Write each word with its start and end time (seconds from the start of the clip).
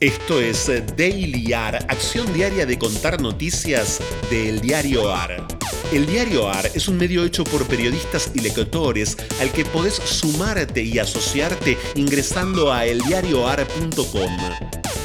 Esto 0.00 0.40
es 0.40 0.66
Daily 0.96 1.52
AR, 1.52 1.76
acción 1.88 2.32
diaria 2.34 2.66
de 2.66 2.76
contar 2.76 3.20
noticias 3.20 4.00
del 4.28 4.60
diario 4.60 5.14
AR. 5.14 5.46
El 5.92 6.04
diario 6.06 6.48
AR 6.48 6.66
es 6.74 6.88
un 6.88 6.96
medio 6.96 7.22
hecho 7.22 7.44
por 7.44 7.64
periodistas 7.68 8.32
y 8.34 8.40
lectores 8.40 9.16
al 9.40 9.52
que 9.52 9.64
podés 9.64 9.94
sumarte 9.94 10.82
y 10.82 10.98
asociarte 10.98 11.78
ingresando 11.94 12.72
a 12.72 12.84
eldiarioar.com. 12.84 14.36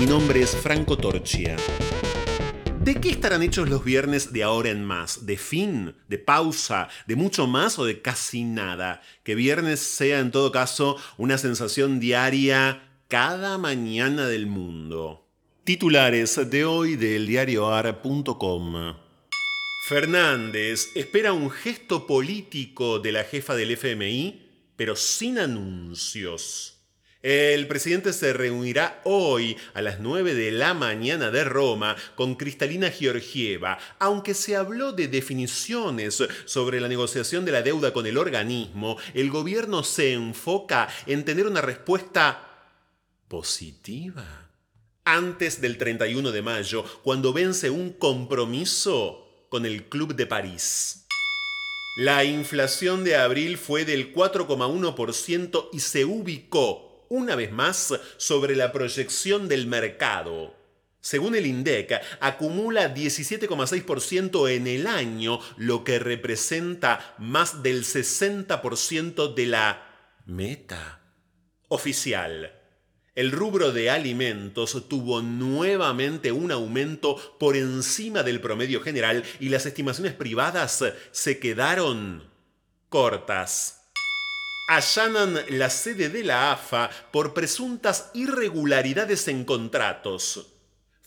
Mi 0.00 0.06
nombre 0.06 0.42
es 0.42 0.50
Franco 0.50 0.98
Torchia. 0.98 1.56
¿De 2.80 2.96
qué 2.96 3.10
estarán 3.10 3.44
hechos 3.44 3.68
los 3.68 3.84
viernes 3.84 4.32
de 4.32 4.42
ahora 4.42 4.70
en 4.70 4.84
más? 4.84 5.24
¿De 5.26 5.36
fin? 5.36 5.94
¿De 6.08 6.18
pausa? 6.18 6.88
¿De 7.06 7.14
mucho 7.14 7.46
más 7.46 7.78
o 7.78 7.84
de 7.84 8.02
casi 8.02 8.42
nada? 8.42 9.00
Que 9.22 9.36
viernes 9.36 9.78
sea 9.78 10.18
en 10.18 10.32
todo 10.32 10.50
caso 10.50 10.96
una 11.18 11.38
sensación 11.38 12.00
diaria 12.00 12.82
cada 13.12 13.58
mañana 13.58 14.26
del 14.26 14.46
mundo. 14.46 15.28
Titulares 15.64 16.48
de 16.48 16.64
hoy 16.64 16.96
del 16.96 17.26
diarioar.com. 17.26 18.96
Fernández 19.86 20.88
espera 20.94 21.34
un 21.34 21.50
gesto 21.50 22.06
político 22.06 23.00
de 23.00 23.12
la 23.12 23.24
jefa 23.24 23.54
del 23.54 23.72
FMI, 23.72 24.72
pero 24.76 24.96
sin 24.96 25.38
anuncios. 25.38 26.78
El 27.20 27.68
presidente 27.68 28.14
se 28.14 28.32
reunirá 28.32 29.02
hoy 29.04 29.58
a 29.74 29.82
las 29.82 30.00
9 30.00 30.34
de 30.34 30.50
la 30.50 30.72
mañana 30.72 31.30
de 31.30 31.44
Roma 31.44 31.96
con 32.14 32.34
Cristalina 32.36 32.90
Georgieva, 32.90 33.78
aunque 33.98 34.32
se 34.32 34.56
habló 34.56 34.92
de 34.92 35.08
definiciones 35.08 36.24
sobre 36.46 36.80
la 36.80 36.88
negociación 36.88 37.44
de 37.44 37.52
la 37.52 37.60
deuda 37.60 37.92
con 37.92 38.06
el 38.06 38.16
organismo, 38.16 38.96
el 39.12 39.28
gobierno 39.28 39.84
se 39.84 40.14
enfoca 40.14 40.88
en 41.06 41.26
tener 41.26 41.46
una 41.46 41.60
respuesta 41.60 42.48
positiva. 43.32 44.50
Antes 45.04 45.62
del 45.62 45.78
31 45.78 46.32
de 46.32 46.42
mayo, 46.42 46.84
cuando 47.02 47.32
vence 47.32 47.70
un 47.70 47.94
compromiso 47.94 49.46
con 49.48 49.64
el 49.64 49.88
Club 49.88 50.14
de 50.14 50.26
París. 50.26 51.06
La 51.96 52.24
inflación 52.24 53.04
de 53.04 53.16
abril 53.16 53.56
fue 53.56 53.86
del 53.86 54.12
4,1% 54.12 55.70
y 55.72 55.80
se 55.80 56.04
ubicó 56.04 57.06
una 57.08 57.34
vez 57.34 57.50
más 57.52 57.94
sobre 58.18 58.54
la 58.54 58.70
proyección 58.70 59.48
del 59.48 59.66
mercado. 59.66 60.54
Según 61.00 61.34
el 61.34 61.46
INDEC, 61.46 62.02
acumula 62.20 62.94
17,6% 62.94 64.50
en 64.50 64.66
el 64.66 64.86
año, 64.86 65.40
lo 65.56 65.84
que 65.84 65.98
representa 65.98 67.14
más 67.16 67.62
del 67.62 67.84
60% 67.84 69.32
de 69.32 69.46
la 69.46 70.20
meta 70.26 71.00
oficial. 71.68 72.61
El 73.14 73.30
rubro 73.30 73.72
de 73.72 73.90
alimentos 73.90 74.88
tuvo 74.88 75.20
nuevamente 75.20 76.32
un 76.32 76.50
aumento 76.50 77.16
por 77.38 77.58
encima 77.58 78.22
del 78.22 78.40
promedio 78.40 78.80
general 78.80 79.22
y 79.38 79.50
las 79.50 79.66
estimaciones 79.66 80.14
privadas 80.14 80.82
se 81.10 81.38
quedaron 81.38 82.24
cortas. 82.88 83.82
Allanan 84.68 85.38
la 85.50 85.68
sede 85.68 86.08
de 86.08 86.24
la 86.24 86.52
AFA 86.52 86.88
por 87.10 87.34
presuntas 87.34 88.10
irregularidades 88.14 89.28
en 89.28 89.44
contratos 89.44 90.51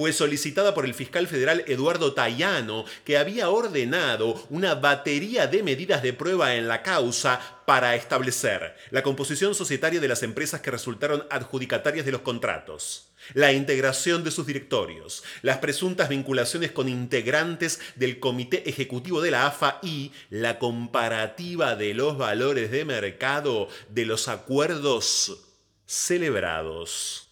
fue 0.00 0.14
solicitada 0.14 0.72
por 0.72 0.86
el 0.86 0.94
fiscal 0.94 1.26
federal 1.26 1.62
Eduardo 1.66 2.14
Tayano, 2.14 2.86
que 3.04 3.18
había 3.18 3.50
ordenado 3.50 4.46
una 4.48 4.74
batería 4.74 5.46
de 5.46 5.62
medidas 5.62 6.02
de 6.02 6.14
prueba 6.14 6.54
en 6.54 6.68
la 6.68 6.82
causa 6.82 7.38
para 7.66 7.94
establecer 7.94 8.78
la 8.92 9.02
composición 9.02 9.54
societaria 9.54 10.00
de 10.00 10.08
las 10.08 10.22
empresas 10.22 10.62
que 10.62 10.70
resultaron 10.70 11.26
adjudicatarias 11.28 12.06
de 12.06 12.12
los 12.12 12.22
contratos, 12.22 13.10
la 13.34 13.52
integración 13.52 14.24
de 14.24 14.30
sus 14.30 14.46
directorios, 14.46 15.22
las 15.42 15.58
presuntas 15.58 16.08
vinculaciones 16.08 16.72
con 16.72 16.88
integrantes 16.88 17.78
del 17.96 18.20
comité 18.20 18.70
ejecutivo 18.70 19.20
de 19.20 19.32
la 19.32 19.48
AFA 19.48 19.80
y 19.82 20.12
la 20.30 20.58
comparativa 20.58 21.76
de 21.76 21.92
los 21.92 22.16
valores 22.16 22.70
de 22.70 22.86
mercado 22.86 23.68
de 23.90 24.06
los 24.06 24.28
acuerdos 24.28 25.42
celebrados 25.84 27.28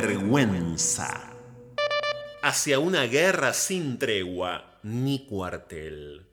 vergüenza. 0.00 1.34
Hacia 2.42 2.78
una 2.78 3.04
guerra 3.04 3.52
sin 3.52 3.98
tregua 3.98 4.78
ni 4.82 5.26
cuartel. 5.26 6.24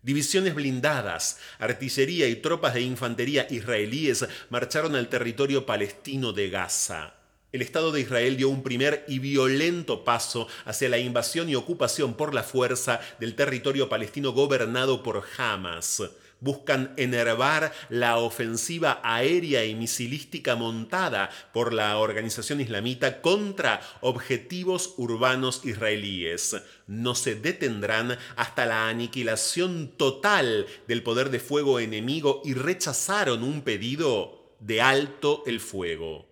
Divisiones 0.00 0.54
blindadas, 0.54 1.38
artillería 1.58 2.26
y 2.26 2.36
tropas 2.36 2.72
de 2.72 2.80
infantería 2.80 3.46
israelíes 3.50 4.26
marcharon 4.48 4.96
al 4.96 5.10
territorio 5.10 5.66
palestino 5.66 6.32
de 6.32 6.48
Gaza. 6.48 7.12
El 7.52 7.60
Estado 7.60 7.92
de 7.92 8.00
Israel 8.00 8.38
dio 8.38 8.48
un 8.48 8.62
primer 8.62 9.04
y 9.06 9.18
violento 9.18 10.02
paso 10.02 10.48
hacia 10.64 10.88
la 10.88 10.96
invasión 10.96 11.50
y 11.50 11.54
ocupación 11.54 12.14
por 12.14 12.32
la 12.32 12.44
fuerza 12.44 13.02
del 13.20 13.34
territorio 13.34 13.90
palestino 13.90 14.32
gobernado 14.32 15.02
por 15.02 15.22
Hamas 15.36 16.02
buscan 16.40 16.92
enervar 16.96 17.72
la 17.88 18.18
ofensiva 18.18 19.00
aérea 19.02 19.64
y 19.64 19.74
misilística 19.74 20.56
montada 20.56 21.30
por 21.52 21.72
la 21.72 21.98
organización 21.98 22.60
islamita 22.60 23.20
contra 23.20 23.80
objetivos 24.00 24.94
urbanos 24.96 25.64
israelíes. 25.64 26.56
No 26.86 27.14
se 27.14 27.34
detendrán 27.34 28.18
hasta 28.36 28.66
la 28.66 28.88
aniquilación 28.88 29.92
total 29.96 30.66
del 30.86 31.02
poder 31.02 31.30
de 31.30 31.40
fuego 31.40 31.80
enemigo 31.80 32.42
y 32.44 32.54
rechazaron 32.54 33.42
un 33.42 33.62
pedido 33.62 34.54
de 34.60 34.80
alto 34.80 35.42
el 35.46 35.60
fuego. 35.60 36.26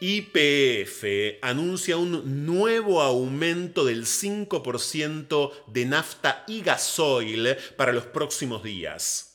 IPF 0.00 1.38
anuncia 1.40 1.96
un 1.96 2.44
nuevo 2.44 3.00
aumento 3.00 3.84
del 3.84 4.04
5% 4.04 5.52
de 5.68 5.86
nafta 5.86 6.44
y 6.48 6.62
gasoil 6.62 7.56
para 7.76 7.92
los 7.92 8.04
próximos 8.06 8.62
días. 8.62 9.34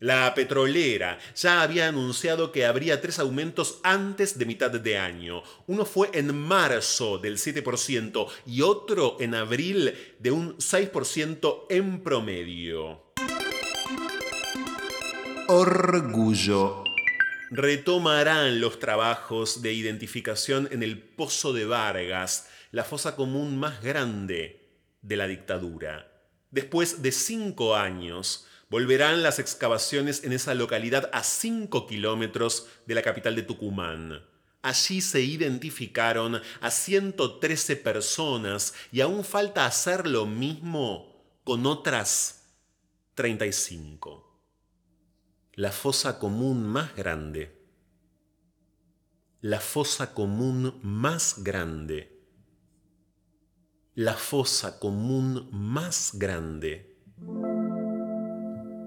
La 0.00 0.34
petrolera 0.34 1.18
ya 1.34 1.62
había 1.62 1.88
anunciado 1.88 2.52
que 2.52 2.66
habría 2.66 3.00
tres 3.00 3.18
aumentos 3.18 3.78
antes 3.82 4.36
de 4.38 4.44
mitad 4.44 4.70
de 4.70 4.98
año. 4.98 5.42
Uno 5.66 5.86
fue 5.86 6.10
en 6.12 6.36
marzo 6.36 7.16
del 7.18 7.38
7% 7.38 8.26
y 8.46 8.60
otro 8.60 9.16
en 9.20 9.34
abril 9.34 9.94
de 10.18 10.30
un 10.32 10.58
6% 10.58 11.66
en 11.70 12.02
promedio. 12.02 13.04
Orgullo 15.46 16.83
retomarán 17.54 18.60
los 18.60 18.80
trabajos 18.80 19.62
de 19.62 19.72
identificación 19.72 20.68
en 20.72 20.82
el 20.82 21.00
Pozo 21.00 21.52
de 21.52 21.64
Vargas, 21.64 22.48
la 22.72 22.82
fosa 22.82 23.14
común 23.14 23.56
más 23.56 23.80
grande 23.80 24.68
de 25.02 25.16
la 25.16 25.28
dictadura. 25.28 26.10
Después 26.50 27.00
de 27.02 27.12
cinco 27.12 27.76
años, 27.76 28.48
volverán 28.70 29.22
las 29.22 29.38
excavaciones 29.38 30.24
en 30.24 30.32
esa 30.32 30.54
localidad 30.54 31.08
a 31.12 31.22
cinco 31.22 31.86
kilómetros 31.86 32.66
de 32.86 32.96
la 32.96 33.02
capital 33.02 33.36
de 33.36 33.42
Tucumán. 33.42 34.24
Allí 34.62 35.00
se 35.00 35.20
identificaron 35.20 36.42
a 36.60 36.70
113 36.72 37.76
personas 37.76 38.74
y 38.90 39.00
aún 39.00 39.22
falta 39.22 39.66
hacer 39.66 40.08
lo 40.08 40.26
mismo 40.26 41.38
con 41.44 41.66
otras 41.66 42.46
35 43.14 44.33
la 45.56 45.70
fosa 45.70 46.18
común 46.18 46.66
más 46.66 46.96
grande. 46.96 47.62
La 49.40 49.60
fosa 49.60 50.12
común 50.12 50.80
más 50.82 51.44
grande. 51.44 52.26
La 53.94 54.14
fosa 54.14 54.80
común 54.80 55.48
más 55.52 56.12
grande. 56.14 56.98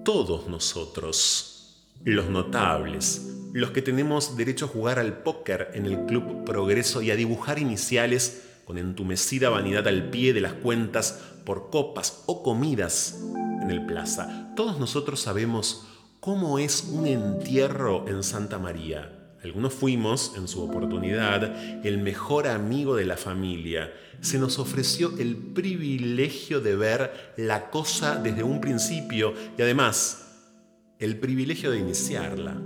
Todos 0.04 0.48
nosotros, 0.48 1.88
los 2.04 2.30
notables, 2.30 3.34
los 3.54 3.72
que 3.72 3.82
tenemos 3.82 4.36
derecho 4.36 4.66
a 4.66 4.70
jugar 4.70 5.00
al 5.00 5.24
póker 5.24 5.72
en 5.74 5.86
el 5.86 6.06
Club 6.06 6.44
Progreso 6.44 7.02
y 7.02 7.12
a 7.12 7.16
dibujar 7.16 7.60
iniciales 7.60 8.44
con 8.66 8.78
entumecida 8.78 9.50
vanidad 9.50 9.88
al 9.88 10.10
pie 10.10 10.34
de 10.34 10.42
las 10.42 10.54
cuentas 10.54 11.24
por 11.46 11.70
copas 11.70 12.24
o 12.26 12.44
comidas 12.44 13.22
en 13.62 13.72
el 13.72 13.86
plaza, 13.86 14.54
todos 14.56 14.80
nosotros 14.80 15.22
sabemos 15.22 15.88
cómo 16.28 16.60
es 16.60 16.84
un 16.92 17.08
entierro 17.08 18.06
en 18.10 18.22
Santa 18.22 18.60
María. 18.60 19.38
Algunos 19.46 19.74
fuimos, 19.74 20.34
en 20.36 20.50
su 20.50 20.62
oportunidad, 20.62 21.86
el 21.86 22.00
mejor 22.00 22.50
amigo 22.50 22.98
de 22.98 23.06
la 23.06 23.16
familia. 23.16 23.94
Se 24.20 24.38
nos 24.38 24.60
ofreció 24.60 25.18
el 25.20 25.38
privilegio 25.38 26.60
de 26.60 26.76
ver 26.76 27.34
la 27.38 27.70
cosa 27.70 28.18
desde 28.18 28.44
un 28.44 28.60
principio 28.60 29.34
y 29.58 29.62
además 29.62 30.52
el 31.00 31.18
privilegio 31.18 31.72
de 31.72 31.80
iniciarla. 31.80 32.62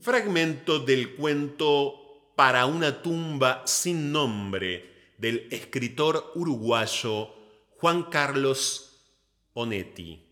Fragmento 0.00 0.78
del 0.78 1.14
cuento 1.14 2.32
Para 2.36 2.64
una 2.64 3.02
tumba 3.02 3.64
sin 3.66 4.12
nombre 4.12 5.12
del 5.18 5.46
escritor 5.50 6.32
uruguayo 6.36 7.34
Juan 7.76 8.04
Carlos 8.04 9.12
Onetti. 9.52 10.31